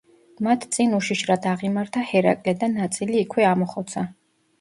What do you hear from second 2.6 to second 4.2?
და ნაწილი იქვე ამოხოცა.